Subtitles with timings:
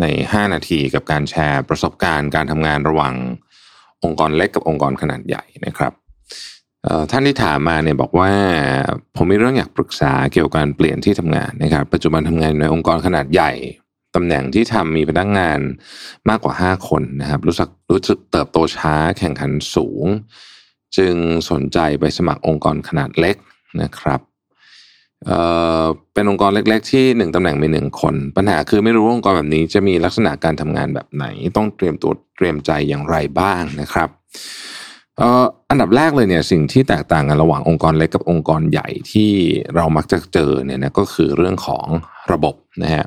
[0.00, 3.14] ใน 5 นาทีกับการแชร์ประสบการณ์การทำงานระหว่าง
[4.04, 5.92] องค์กรเล็กกับองค์กรขนาดใหญ่นะครับ
[7.10, 8.30] ท่านที่ถามมาเนี่ยบอกว่า
[9.16, 13.52] ผมมีเรื่องอยากปรึกษาเกี่ยวกับการเปลี่ยนที่ทำงานนะครับ ปัจจุบันทำงานในองค์กรขนาดใหญ่
[14.14, 15.58] ตำแหน่งที่ทำมีพนักงาน
[16.28, 20.06] มากกว่า 5 คนนะครับ รู้สึกรู้สึกเติบโตช้าแข่งขันสูง
[20.96, 21.14] จึง
[21.50, 23.36] สนใจไปสมัครองค์กรขนาดเล็ก
[23.82, 24.20] นะครับ
[25.26, 25.38] เอ่
[25.82, 25.84] อ
[26.14, 34.08] เป็นองค์กรเล็ก ๆ ที่หนึ่งตำแหน่งมีหนึ่งคน ปัญหาคือไม่รู้ว่าองค์กรแบบนี้จะมีลักษณะการทำงานแบบไหน ต้องเตรียมตัวเตรียมใจอย่างไรบ้างนะครับ
[35.70, 39.30] อันดับแรกเลยเนี่ยสิ่งที่แตกต่างกันระหว่างองค์กรเล็กกับองค์กรใหญ่ที่
[39.74, 41.86] เรามักจะเจอเนี่ยนะก็คือเรื่องของ
[42.32, 43.04] ระบบนะฮะ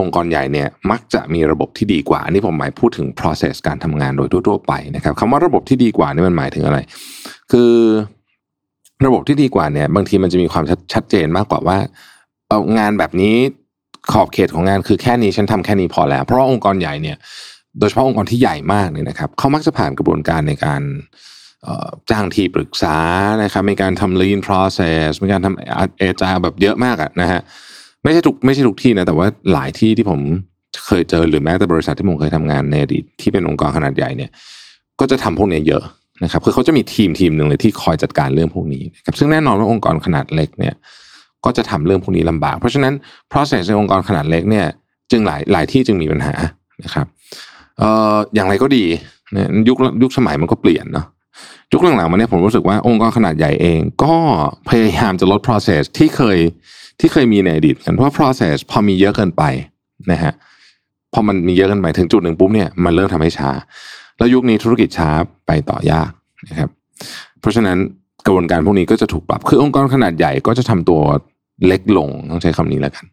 [0.00, 6.78] องค์กรใหญ่เนี่ยมักจะมีระบบที่ดีกว่า อันนี้ผมหมายพูดถึง process การทำงานโดยทั่วๆไปนะครับคำว่าระบบที่ดีกว่านี่มันหมายถึงอะไร
[7.52, 7.72] คือ
[9.06, 11.78] ระบบที่ดีกว่าเนี่ยบางทีมันจะมีความชัดชัดเจนมากกว่าว่า
[12.48, 13.36] เอางานแบบนี้
[14.12, 17.16] ขอบเขตของงานคือแค่นี้ฉันทำแค่นี้พอแล้ว เพราะว่าองค์กรใหญ่เนี่ย
[17.78, 20.82] โดยเฉพาะองค์กรที่ใหญ่มากเนี่ยนะครับเขามักจะผ่านกระบวนการในการ
[22.10, 22.96] จ้างที่ปรึกษา
[23.42, 27.40] นะครับมีการทำ lean process มีการทำเอจาแบบเยอะมากอะนะฮะ
[28.02, 30.20] ไม่ใช่ทุกไม่ใช่ทุกที่นะแต่ว่าหลายที่ที่ผม
[30.86, 34.30] เคยเจอหรือแม้แต่บริษัทที่ผมเคยทำงานในอดีตที่เป็นองค์กรขนาดใหญ่เนี่ย
[35.00, 35.82] ก็จะทำพวกนี้เยอะ
[36.22, 40.74] นะครับคือเขาจะมีทีมทีมหนึ่งเลยที่คอยจัดการเรื่องพวกนี้นะครับซึ่งแน่นอนว่าองค์กรขนาดเล็กเนี่ย
[41.44, 42.94] ก็จะทำเรื่องพวกนี้ลำบาก เพราะฉะนั้น
[43.32, 44.66] process ในองค์กรขนาดเล็กเนี่ย
[45.10, 46.34] จึงหลายหลายที่จึงมีปัญหา
[46.84, 47.06] นะครับ
[47.78, 48.84] เอ่ออย่างไรก็ดี
[49.34, 51.06] นยุคยุคสมัยมันก็เปลี่ยนเนาะ
[51.72, 54.14] ยุคหลังๆมาเนี่ยผมรู้สึกว่าองค์กรขนาดใหญ่เอง ก็
[54.68, 56.38] พยายามจะลด process ที่เคย
[57.00, 59.42] ที่เคยมีในอดีตกันเพราะ process พอมีเยอะเกินไป
[60.10, 60.32] นะฮะ
[61.12, 63.50] พอมันมีเยอะเกินไปถึงจุดหนึ่งปุ๊บเนี่ยมันเริ่มทำให้ช้า
[64.18, 65.10] แล้วยุคนี้ธุรกิจช้า
[65.46, 66.10] ไปต่อยาก
[66.48, 66.70] นะครับ
[67.40, 67.78] เพราะฉะนั้น
[68.26, 71.00] กระบวนการพวกนี้ก็จะถูกปรับ คือองค์กรขนาดใหญ่ก็จะทำตัว
[71.66, 73.04] เล็กลงต้องใช้คำนี้แล้วกัน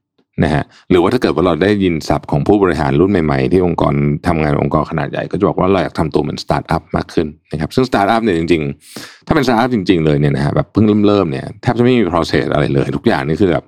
[0.44, 3.94] นะฮะหรือว่าถ้าเกิดว่าเราได้ยินศัพท์ของผู้บริหารรุ่นใหม่ๆ ที่องค์กร
[4.28, 13.64] ทำงานองค์กรขนาดใหญ่ก็จะบอกว่าเราอยากทำตัวเหมือนสตาร์ทอัพมากขึ้นนะครับซึ่งสตาร์ทอัพเนี่ยจริงๆ ถ้าเป็นสตาร์ทอัพจริง ๆ เลยเนี่ยนะฮะแบบเพิ่งเริ่มเริ่มๆเนี่ยแทบจะไม่มี process อะไรเลย ทุกอย่างนี่คือแบบ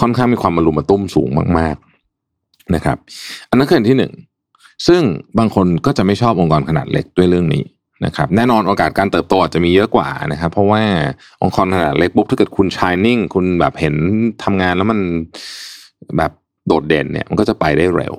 [0.00, 1.28] ค่อนข้างมีความมารุมมาตุ้มสูง
[1.58, 1.76] มาก
[2.24, 2.96] ๆนะครับ
[3.50, 4.12] อันนั้นคืออันที่หนึ่ง
[4.86, 5.02] ซึ่ง
[5.38, 7.64] บางคนก็จะไม่ชอบองค์กรขนาดเล็กด้วยเรื่องนี้
[8.06, 10.82] นะครับแน่นอนโอกาสการเติบโตอาจจะมีเยอะกว่านะครับ เพราะว่า
[11.42, 13.94] องค์กรขนาดเล็กปุ๊บถ้าเกิดคุณชายนิ่ง คุณแบบเห็น
[14.44, 14.98] ทำงานแล้วมัน
[16.16, 16.32] แบบ
[16.66, 18.14] โดดเด่นเนี่ยมันก็จะไปได้เร็ว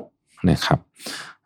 [0.50, 0.80] นะครับ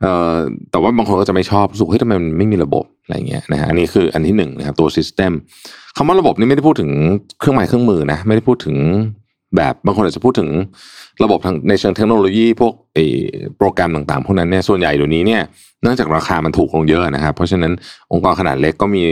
[0.02, 0.36] เอ่อ
[0.72, 5.32] แต่ว่าบางคนก็จะไม่ชอบรู้สึกเฮ้ยทำไมมันไม่มีระบบอะไรเงี้ยนะฮะอันนี้คืออันที่หนึ่งนะครับตัวซิสเต็ม
[5.98, 6.92] คำว่าระบบนี่ไม่ได้พูดถึง
[7.40, 8.76] เครื่องหมายเครื่องมือนะไม่ได้พูดถึง
[9.56, 10.50] แบบบางคนอาจจะพูดถึง
[11.24, 12.74] ระบบทางในเชิงเทคโนโลยีพวก
[13.58, 15.42] โปรแกรมต่างๆ พวกนั้นเนี่ยส่วนใหญ่เดี๋ยวนี้เนี่ย
[15.82, 17.72] เนื่องจากราคามันถูกลงเยอะนะครับ เพราะฉะนั้น
[18.12, 19.04] องค์กรขนาดเล็กก็มี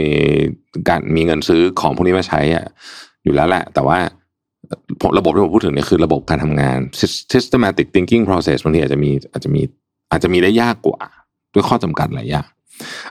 [0.88, 2.64] การมีเงินซื้อของพวกนี้มาใช้อะ
[3.24, 3.98] อยู่แล้วแหละ แต่ว่า
[5.18, 6.78] ระบบที่ผมพูดถึงเนี่ยคือระบบการทำงาน
[7.32, 9.62] systematic thinking process บางทีอาจจะมีอาจจะมี
[10.10, 11.00] อาจจะมีได้ยากกว่า
[11.54, 12.46] ด้วยข้อจำกัดหลายอย่าง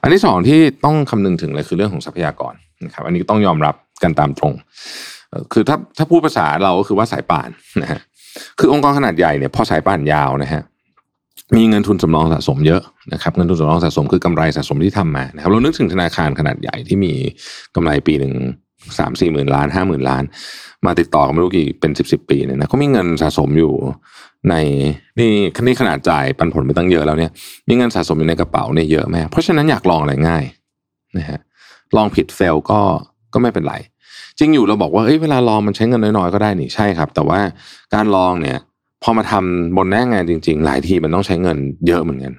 [0.02, 2.53] อันที่สองที่ต้องคำนึงถึงเลยคือเรื่องของทรัพยากร
[2.86, 4.53] นะครับ อันนี้ต้องยอมรับกันตามตรง
[5.53, 7.50] คือถ้าถ้าพูดภาษาเราก็คือว่าสายป่าน
[7.81, 8.00] นะฮะ
[8.59, 10.62] คือองค์กรขนาดใหญ่เนี่ยพอสายป่านยาวนะฮะ
[11.56, 12.81] มีเงินทุนสำรองสะสมเยอะ
[13.14, 17.14] นะครับเงินทุนสำรองสะสมคือกำไรสะสมที่ทำมานะครับเรานึกถึงธนาคารขนาดใหญ่ที่มี
[17.75, 18.34] กำไรปีหนึ่ง
[19.00, 20.24] สามสี่หมื่นล้านห้าหมื่นล้าน
[20.86, 23.74] มาติดต่อกันไม่รู้กี่เป็นสิบสิบปีเนี่ยนะเขามีเงินสะสมอยู่
[24.50, 24.56] ใน
[25.18, 25.28] นี่
[25.66, 27.31] นี่ขนาดจ่ายปันผลไปตั้งเยอะแล้วเนี่ย
[27.68, 30.44] มีเงินสะสมอยู่ในกระเป๋าเนี่ยเยอะมากเพราะฉะนั้นอยากลองอะไรง่าย
[31.18, 31.40] นะฮะ
[31.96, 32.80] ลองผิดเฟลก็
[33.34, 33.75] ก็ไม่เป็นไร
[34.41, 37.40] จริงอยู่เราบอกว่าเอ้ยเวลาลองมันใช้เงินน้อยๆก็ได้นี่ใช่ครับ แต่ว่า
[37.94, 38.57] การลองเนี่ย
[39.03, 41.57] พอมาทำบนหน้างานจริง ๆ หลายทีมันต้องใช้เงิน
[41.88, 42.34] เยอะเหมือนกัน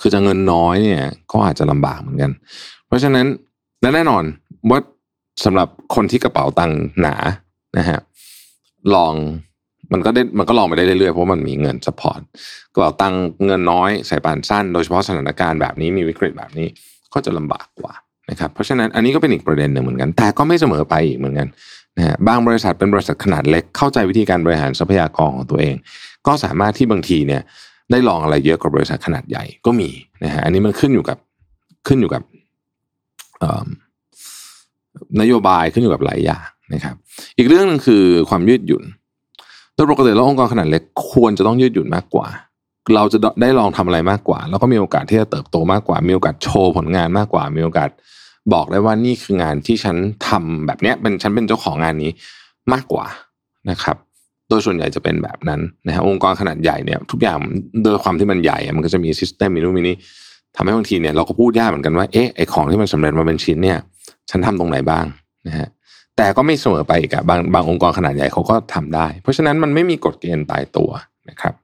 [0.00, 2.30] คือจะเงินน้อยเนี่ย ก็อาจจะลำบากเหมือนกัน
[2.86, 3.26] เพราะฉะนั้น
[3.82, 4.24] และแน่นอน
[4.70, 4.78] ว่า
[5.44, 7.14] สำหรับคนที่กระเป๋าตังค์หนา
[7.78, 7.98] นะฮะ
[8.94, 9.14] ลอง
[9.92, 12.20] มันก็ได้มันก็ลองไปได้เรื่อยๆเพราะมันมีเงินสปอร์ต
[12.72, 16.68] กระเป๋าตังค์เงินน้อยใส่ปานสั้น โดยเฉพาะสถานการณ์แบบนี้มีวิกฤตแบบนี้
[17.12, 17.94] ก็จะลำบากกว่า
[18.30, 21.48] นะครับเพราะฉะนั้นอันนี้ก็เป็นอีกประเด็นหนึ่งเหมือนกัน แต่ก็ไม่เสมอไปอีกเหมือนกัน
[21.98, 25.74] นะฮะบางบริษัทเป็นบริษัทขนาดเล็กเข้าใจวิธีการบริหารทรัพยากรของตัวเอง
[26.26, 27.42] ก็สามารถที่บางทีเนี่ย
[27.90, 29.90] ได้ลองอะไรเยอะกว่าบริษัทขนาดใหญ่ก็มี
[30.24, 31.18] นะฮะอันนี้มันขึ้นอยู่กับ
[31.86, 32.22] ขึ้นอยู่กับ
[35.20, 36.94] นโยบายขึ้นอยู่กับหลายอย่างนะครับ
[37.38, 38.84] อีกเรื่องหนึ่งคือความยืดหยุ่น
[39.74, 40.82] โดยปกติแล้วองค์กรขนาดเล็ก
[41.12, 42.26] ควรจะต้องยืดหยุ่นมากกว่า
[42.94, 47.90] เราจะได้ลองทำอะไรมากกว่า แล้วก็มีโอกาสที่จะเติบโตมากกว่า มีโอกาสโชว์ผลงานมากกว่า มีโอกาส
[48.52, 49.96] บอกได้ว่านี่คืองานที่ฉัน
[50.28, 52.10] ทำแบบเนี้ยเป็นฉันเป็นเจ้าของงานนี้
[52.72, 53.06] มากกว่า
[53.70, 53.96] นะครับ
[54.48, 57.36] โดยส่วนใหญ่จะเป็นแบบนั้นนะฮะองค์กรขนาดใหญ่เนี่ยทุกอย่าง
[57.84, 59.96] โดยความที่มันใหญ่มันก็จะมีซิสเต็มมีนู่นมีนี่
[60.56, 63.78] ทำให้บางทีเนี่ยเราก็พูดยากเหมือนกันว่าเอ๊ะไอของที่มันสำเร็จมาเป็นชิ้นเนี่ย
[64.30, 65.04] ฉันทำตรงไหนบ้าง
[65.46, 65.68] นะฮะ
[66.16, 70.90] แต่ก็ไม่เสมอไปอีกอะบางบางองค์กรขนาดใหญ่เขาก็ทำได้ เพราะฉะนั้นมันไม่มีกฎเกณฑ์ตายตัว
[71.30, 71.54] นะครับ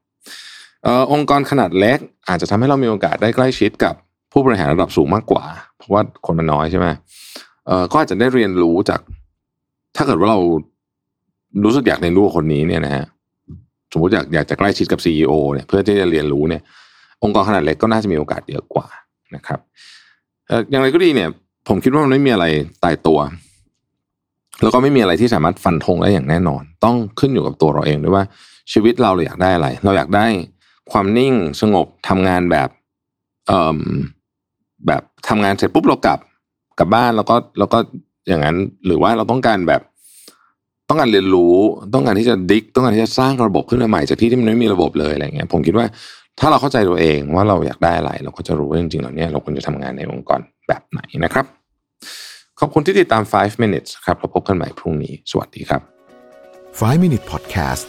[1.12, 1.98] องค์กรขนาดเล็ก
[2.28, 3.94] อาจจะทำให้เรามีโอกาสได้ใกล้ชิดกับ
[4.32, 5.44] ผู้บริหารระดับสูงมากกว่า
[5.76, 6.86] เพราะว่าคนมันน้อยใช่ไหม
[7.92, 9.00] ก็อาจจะได้เรียนรู้จาก
[9.96, 10.38] ถ้าเกิดว่าเรา
[11.64, 13.04] รู้สึกอยากเรียนรู้คนนี้เนี่ยนะฮะ
[13.92, 16.62] สมมติอยากอยากจะใกล้ชิดกับซีอเนี่ยเพื่อที่จะเรียนรู้เนี่ย
[17.22, 18.86] องค์กรขนาดเล็กก็น่าจะมีโอกาสเยอะกว่า
[19.34, 19.60] นะครับ
[20.70, 21.28] อย่างไรก็ดีเนี่ย
[21.68, 22.46] ผมคิดว่ามันไม่มีอะไร
[22.84, 23.18] ตายตัว
[24.62, 28.24] แล้วก็ไม่มีอะไรที่สามารถฟันธงได้อย่างแน่นอน ต้องขึ้นอยู่กับตัวเราเองด้วยว่า
[28.72, 30.26] ชีวิตเราเราอยากได้อะไร เราอยากได้
[30.92, 32.68] ความนิ่งสงบทำงานแบบ
[33.46, 33.80] เอ่อ
[34.86, 36.18] แบบทำงานเสร็จปุ๊บเรากลับ
[36.78, 37.78] กลับบ้านแล้วก็แล้วก็
[38.28, 38.56] อย่างนั้น
[38.86, 39.82] หรือว่าเราต้องการแบบ
[40.88, 41.54] ต้องการเรียนรู้
[41.94, 45.86] ต้องการที่จะดิกต้องการที่จะสร้างระบบขึ้นมาใหม่จากที่ที่มันไม่มีระบบเลยอะไรเงี้ยผมคิดว่า
[46.40, 51.46] ถ้าเราเข้าใจตัวเองว่าเราอยากได้อะไร เราก็จะรู้ว่าจริงๆแล้วเนี่ยเราควรจะทำงานในองค์กรแบบไหนนะครับ
[52.60, 55.82] ขอบคุณที่ติดตาม 5 minutes ครับเราพบกันใหม่พรุ่งนี้ สวัสดีครับ
[56.80, 57.84] 5 Minute Podcast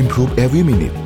[0.00, 1.05] Improve Every Minute